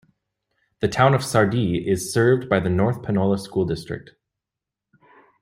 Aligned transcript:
The 0.79 0.87
Town 0.87 1.13
of 1.13 1.23
Sardis 1.23 1.83
is 1.85 2.11
served 2.11 2.49
by 2.49 2.59
the 2.59 2.71
North 2.71 3.03
Panola 3.03 3.37
School 3.37 3.65
District. 3.65 4.13